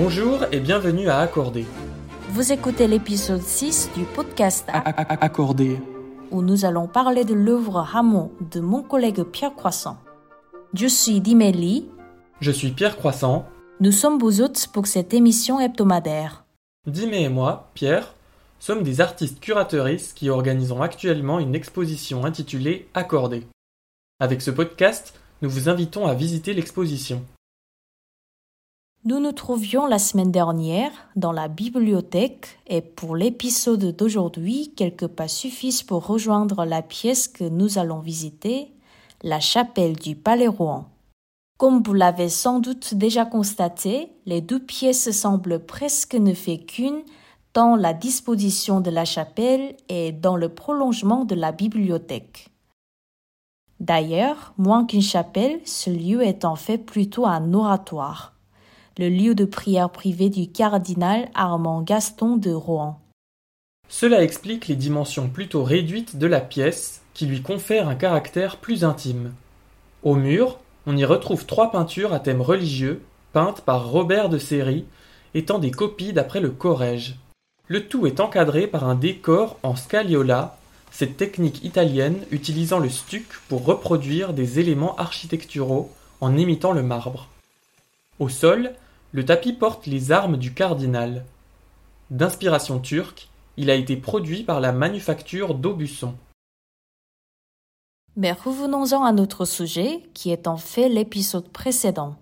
Bonjour 0.00 0.44
et 0.52 0.60
bienvenue 0.60 1.08
à 1.08 1.18
Accorder. 1.18 1.66
Vous 2.28 2.52
écoutez 2.52 2.86
l'épisode 2.86 3.42
6 3.42 3.90
du 3.96 4.04
podcast 4.04 4.64
Accorder. 4.72 5.80
où 6.30 6.40
nous 6.40 6.64
allons 6.64 6.86
parler 6.86 7.24
de 7.24 7.34
l'œuvre 7.34 7.80
Rameau 7.80 8.30
de 8.52 8.60
mon 8.60 8.84
collègue 8.84 9.24
Pierre 9.24 9.56
Croissant. 9.56 9.98
Je 10.72 10.86
suis 10.86 11.20
Dimélie, 11.20 11.88
Je 12.40 12.52
suis 12.52 12.70
Pierre 12.70 12.96
Croissant. 12.96 13.48
nous 13.80 13.90
sommes 13.90 14.20
vos 14.20 14.40
hôtes 14.40 14.68
pour 14.72 14.86
cette 14.86 15.14
émission 15.14 15.58
hebdomadaire. 15.58 16.44
Dimé 16.86 17.24
et 17.24 17.28
moi, 17.28 17.68
Pierre, 17.74 18.14
sommes 18.60 18.84
des 18.84 19.00
artistes 19.00 19.40
curateuristes 19.40 20.16
qui 20.16 20.30
organisons 20.30 20.80
actuellement 20.80 21.40
une 21.40 21.56
exposition 21.56 22.24
intitulée 22.24 22.86
Accorder. 22.94 23.48
Avec 24.20 24.42
ce 24.42 24.52
podcast, 24.52 25.18
nous 25.42 25.50
vous 25.50 25.68
invitons 25.68 26.06
à 26.06 26.14
visiter 26.14 26.54
l'exposition. 26.54 27.24
Nous 29.08 29.20
nous 29.20 29.32
trouvions 29.32 29.86
la 29.86 29.98
semaine 29.98 30.30
dernière 30.30 30.90
dans 31.16 31.32
la 31.32 31.48
bibliothèque 31.48 32.60
et 32.66 32.82
pour 32.82 33.16
l'épisode 33.16 33.96
d'aujourd'hui, 33.96 34.74
quelques 34.76 35.06
pas 35.06 35.28
suffisent 35.28 35.82
pour 35.82 36.06
rejoindre 36.06 36.66
la 36.66 36.82
pièce 36.82 37.26
que 37.26 37.44
nous 37.44 37.78
allons 37.78 38.00
visiter, 38.00 38.70
la 39.22 39.40
chapelle 39.40 39.96
du 39.96 40.14
Palais 40.14 40.46
Rouen. 40.46 40.90
Comme 41.56 41.82
vous 41.82 41.94
l'avez 41.94 42.28
sans 42.28 42.60
doute 42.60 42.92
déjà 42.92 43.24
constaté, 43.24 44.12
les 44.26 44.42
deux 44.42 44.60
pièces 44.60 45.10
semblent 45.10 45.64
presque 45.64 46.14
ne 46.14 46.34
fait 46.34 46.58
qu'une, 46.58 47.00
tant 47.54 47.76
la 47.76 47.94
disposition 47.94 48.82
de 48.82 48.90
la 48.90 49.06
chapelle 49.06 49.74
est 49.88 50.12
dans 50.12 50.36
le 50.36 50.50
prolongement 50.50 51.24
de 51.24 51.34
la 51.34 51.52
bibliothèque. 51.52 52.50
D'ailleurs, 53.80 54.52
moins 54.58 54.84
qu'une 54.84 55.00
chapelle, 55.00 55.60
ce 55.64 55.88
lieu 55.88 56.22
est 56.22 56.44
en 56.44 56.56
fait 56.56 56.76
plutôt 56.76 57.24
un 57.24 57.54
oratoire, 57.54 58.34
le 58.98 59.08
lieu 59.08 59.36
de 59.36 59.44
prière 59.44 59.90
privé 59.90 60.28
du 60.28 60.50
cardinal 60.50 61.28
Armand 61.34 61.82
Gaston 61.82 62.36
de 62.36 62.50
Rouen. 62.50 63.00
Cela 63.88 64.24
explique 64.24 64.66
les 64.66 64.74
dimensions 64.74 65.28
plutôt 65.28 65.62
réduites 65.62 66.16
de 66.16 66.26
la 66.26 66.40
pièce 66.40 67.02
qui 67.14 67.26
lui 67.26 67.40
confèrent 67.40 67.88
un 67.88 67.94
caractère 67.94 68.56
plus 68.56 68.82
intime. 68.84 69.32
Au 70.02 70.16
mur, 70.16 70.58
on 70.86 70.96
y 70.96 71.04
retrouve 71.04 71.46
trois 71.46 71.70
peintures 71.70 72.12
à 72.12 72.18
thème 72.18 72.40
religieux, 72.40 73.00
peintes 73.32 73.60
par 73.60 73.88
Robert 73.88 74.28
de 74.28 74.38
Séry, 74.38 74.84
étant 75.32 75.60
des 75.60 75.70
copies 75.70 76.12
d'après 76.12 76.40
le 76.40 76.50
Corrège. 76.50 77.14
Le 77.68 77.86
tout 77.86 78.04
est 78.06 78.18
encadré 78.18 78.66
par 78.66 78.88
un 78.88 78.96
décor 78.96 79.58
en 79.62 79.76
scagliola, 79.76 80.56
cette 80.90 81.16
technique 81.16 81.62
italienne 81.64 82.24
utilisant 82.32 82.80
le 82.80 82.88
stuc 82.88 83.28
pour 83.48 83.64
reproduire 83.64 84.32
des 84.32 84.58
éléments 84.58 84.96
architecturaux 84.96 85.92
en 86.20 86.36
imitant 86.36 86.72
le 86.72 86.82
marbre. 86.82 87.28
Au 88.18 88.28
sol, 88.28 88.72
le 89.12 89.24
tapis 89.24 89.52
porte 89.52 89.86
les 89.86 90.12
armes 90.12 90.36
du 90.36 90.52
cardinal. 90.52 91.24
D'inspiration 92.10 92.78
turque, 92.78 93.28
il 93.56 93.70
a 93.70 93.74
été 93.74 93.96
produit 93.96 94.42
par 94.42 94.60
la 94.60 94.72
manufacture 94.72 95.54
d'Aubusson. 95.54 96.14
Mais 98.16 98.32
revenons-en 98.32 99.04
à 99.04 99.12
notre 99.12 99.44
sujet, 99.44 100.02
qui 100.14 100.30
est 100.30 100.46
en 100.46 100.56
fait 100.56 100.88
l'épisode 100.88 101.48
précédent. 101.48 102.16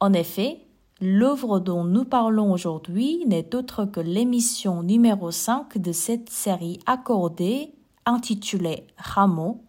En 0.00 0.12
effet, 0.12 0.58
l'œuvre 1.00 1.60
dont 1.60 1.84
nous 1.84 2.04
parlons 2.04 2.52
aujourd'hui 2.52 3.24
n'est 3.26 3.54
autre 3.54 3.84
que 3.84 4.00
l'émission 4.00 4.82
numéro 4.82 5.30
5 5.30 5.78
de 5.78 5.92
cette 5.92 6.30
série 6.30 6.80
accordée, 6.86 7.72
intitulée 8.04 8.86
Rameau, 8.96 9.62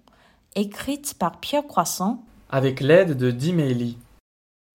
écrite 0.56 1.14
par 1.20 1.40
Pierre 1.40 1.68
Croissant. 1.68 2.24
avec 2.50 2.80
l'aide 2.80 3.16
de 3.16 3.30
Dimélie. 3.30 3.98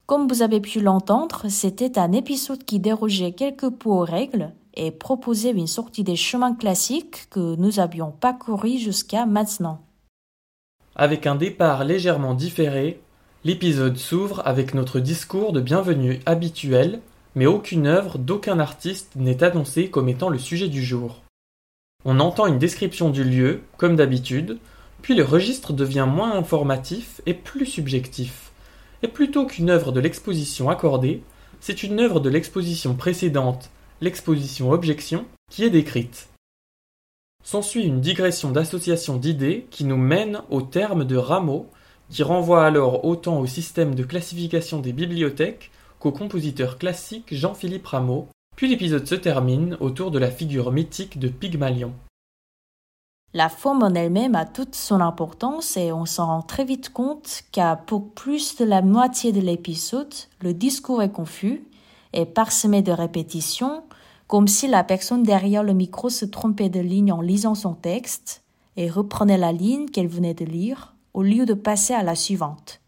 Comme 0.06 0.28
vous 0.28 0.42
avez 0.42 0.60
pu 0.60 0.80
l'entendre, 0.80 1.46
c'était 1.48 1.98
un 1.98 2.12
épisode 2.12 2.62
qui 2.62 2.78
dérogeait 2.78 3.32
quelque 3.32 3.66
peu 3.66 3.88
aux 3.88 4.04
règles 4.04 4.52
et 4.74 4.90
proposait 4.90 5.52
une 5.52 5.66
sortie 5.66 6.04
des 6.04 6.16
chemins 6.16 6.54
classiques 6.54 7.26
que 7.30 7.56
nous 7.56 7.80
avions 7.80 8.10
parcourus 8.10 8.78
jusqu'à 8.78 9.24
maintenant. 9.24 9.80
Avec 10.94 11.26
un 11.26 11.36
départ 11.36 11.84
légèrement 11.84 12.34
différé, 12.34 13.00
l'épisode 13.44 13.96
s'ouvre 13.96 14.42
avec 14.44 14.74
notre 14.74 15.00
discours 15.00 15.54
de 15.54 15.62
bienvenue 15.62 16.20
habituel, 16.26 17.00
mais 17.34 17.46
aucune 17.46 17.86
œuvre 17.86 18.18
d'aucun 18.18 18.58
artiste 18.58 19.16
n'est 19.16 19.42
annoncée 19.42 19.88
comme 19.88 20.10
étant 20.10 20.28
le 20.28 20.38
sujet 20.38 20.68
du 20.68 20.84
jour. 20.84 21.22
On 22.04 22.20
entend 22.20 22.46
une 22.46 22.58
description 22.58 23.08
du 23.08 23.24
lieu, 23.24 23.62
comme 23.78 23.96
d'habitude, 23.96 24.58
puis 25.00 25.14
le 25.14 25.24
registre 25.24 25.72
devient 25.72 26.06
moins 26.06 26.36
informatif 26.36 27.22
et 27.24 27.32
plus 27.32 27.66
subjectif. 27.66 28.52
Et 29.02 29.08
plutôt 29.08 29.46
qu'une 29.46 29.70
œuvre 29.70 29.92
de 29.92 30.00
l'exposition 30.00 30.70
accordée, 30.70 31.22
c'est 31.60 31.82
une 31.82 32.00
œuvre 32.00 32.20
de 32.20 32.30
l'exposition 32.30 32.94
précédente, 32.94 33.70
l'exposition 34.00 34.70
objection, 34.70 35.26
qui 35.50 35.64
est 35.64 35.70
décrite. 35.70 36.28
S'ensuit 37.42 37.84
une 37.84 38.00
digression 38.00 38.50
d'association 38.50 39.16
d'idées 39.16 39.66
qui 39.70 39.84
nous 39.84 39.96
mène 39.96 40.42
au 40.50 40.62
terme 40.62 41.04
de 41.04 41.16
Rameau, 41.16 41.68
qui 42.10 42.22
renvoie 42.22 42.64
alors 42.64 43.04
autant 43.04 43.40
au 43.40 43.46
système 43.46 43.94
de 43.94 44.02
classification 44.02 44.80
des 44.80 44.92
bibliothèques 44.92 45.70
qu'au 45.98 46.12
compositeur 46.12 46.78
classique 46.78 47.34
Jean-Philippe 47.34 47.86
Rameau, 47.86 48.28
puis 48.56 48.68
l'épisode 48.68 49.06
se 49.06 49.14
termine 49.14 49.76
autour 49.80 50.10
de 50.10 50.18
la 50.18 50.30
figure 50.30 50.70
mythique 50.70 51.18
de 51.18 51.28
Pygmalion. 51.28 51.92
La 53.36 53.48
forme 53.48 53.82
en 53.82 53.94
elle-même 53.94 54.36
a 54.36 54.44
toute 54.44 54.76
son 54.76 55.00
importance 55.00 55.76
et 55.76 55.90
on 55.90 56.04
s'en 56.06 56.26
rend 56.26 56.42
très 56.42 56.64
vite 56.64 56.90
compte 56.90 57.42
qu'à 57.50 57.74
pour 57.74 58.10
plus 58.10 58.54
de 58.54 58.64
la 58.64 58.80
moitié 58.80 59.32
de 59.32 59.40
l'épisode, 59.40 60.14
le 60.40 60.54
discours 60.54 61.02
est 61.02 61.10
confus 61.10 61.64
et 62.12 62.26
parsemé 62.26 62.80
de 62.80 62.92
répétitions, 62.92 63.82
comme 64.28 64.46
si 64.46 64.68
la 64.68 64.84
personne 64.84 65.24
derrière 65.24 65.64
le 65.64 65.72
micro 65.72 66.10
se 66.10 66.24
trompait 66.24 66.68
de 66.68 66.78
ligne 66.78 67.10
en 67.10 67.20
lisant 67.20 67.56
son 67.56 67.74
texte 67.74 68.44
et 68.76 68.88
reprenait 68.88 69.36
la 69.36 69.50
ligne 69.50 69.86
qu'elle 69.86 70.06
venait 70.06 70.34
de 70.34 70.44
lire 70.44 70.94
au 71.12 71.24
lieu 71.24 71.44
de 71.44 71.54
passer 71.54 71.92
à 71.92 72.04
la 72.04 72.14
suivante. 72.14 72.80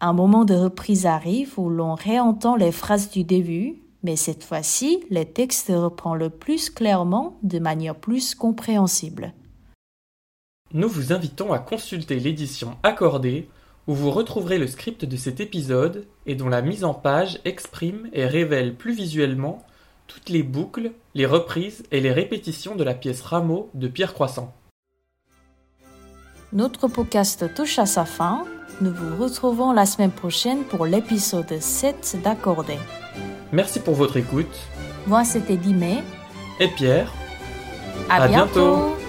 Un 0.00 0.14
moment 0.14 0.46
de 0.46 0.54
reprise 0.54 1.04
arrive 1.04 1.58
où 1.58 1.68
l'on 1.68 1.96
réentend 1.96 2.56
les 2.56 2.72
phrases 2.72 3.10
du 3.10 3.24
début, 3.24 3.82
mais 4.02 4.16
cette 4.16 4.42
fois-ci, 4.42 5.04
le 5.10 5.24
texte 5.24 5.70
reprend 5.70 6.14
le 6.14 6.30
plus 6.30 6.70
clairement 6.70 7.36
de 7.42 7.58
manière 7.58 7.94
plus 7.94 8.34
compréhensible. 8.34 9.34
Nous 10.74 10.88
vous 10.88 11.12
invitons 11.12 11.52
à 11.52 11.58
consulter 11.58 12.18
l'édition 12.18 12.76
accordée 12.82 13.48
où 13.86 13.94
vous 13.94 14.10
retrouverez 14.10 14.58
le 14.58 14.66
script 14.66 15.04
de 15.04 15.16
cet 15.16 15.40
épisode 15.40 16.06
et 16.26 16.34
dont 16.34 16.48
la 16.48 16.62
mise 16.62 16.84
en 16.84 16.94
page 16.94 17.40
exprime 17.44 18.08
et 18.12 18.26
révèle 18.26 18.74
plus 18.74 18.94
visuellement 18.94 19.62
toutes 20.06 20.28
les 20.28 20.42
boucles, 20.42 20.92
les 21.14 21.26
reprises 21.26 21.82
et 21.90 22.00
les 22.00 22.12
répétitions 22.12 22.74
de 22.76 22.84
la 22.84 22.94
pièce 22.94 23.22
Rameau 23.22 23.70
de 23.74 23.88
Pierre 23.88 24.14
Croissant. 24.14 24.54
Notre 26.52 26.86
podcast 26.86 27.52
touche 27.54 27.78
à 27.78 27.86
sa 27.86 28.04
fin. 28.04 28.44
Nous 28.80 28.92
vous 28.92 29.16
retrouvons 29.22 29.72
la 29.72 29.86
semaine 29.86 30.10
prochaine 30.10 30.64
pour 30.64 30.86
l'épisode 30.86 31.58
7 31.60 32.18
d'Accordé. 32.22 32.76
Merci 33.52 33.80
pour 33.80 33.94
votre 33.94 34.16
écoute 34.16 34.54
Moi, 35.06 35.24
c'était 35.24 35.56
Dimé. 35.56 35.98
et 36.60 36.68
Pierre, 36.68 37.12
À, 38.08 38.22
À 38.24 38.28
bientôt. 38.28 38.76
bientôt. 38.76 39.01